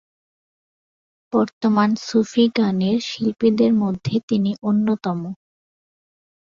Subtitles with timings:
[1.33, 5.19] বর্তমান সুফি গানের শিল্পীদের মধ্যে তিনি অন্যতম।